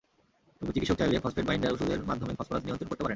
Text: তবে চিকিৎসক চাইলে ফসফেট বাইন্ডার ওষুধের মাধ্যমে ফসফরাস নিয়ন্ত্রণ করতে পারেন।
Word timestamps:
তবে 0.61 0.71
চিকিৎসক 0.75 0.97
চাইলে 0.97 1.23
ফসফেট 1.23 1.45
বাইন্ডার 1.47 1.73
ওষুধের 1.73 2.01
মাধ্যমে 2.05 2.33
ফসফরাস 2.37 2.63
নিয়ন্ত্রণ 2.63 2.89
করতে 2.89 3.03
পারেন। 3.03 3.09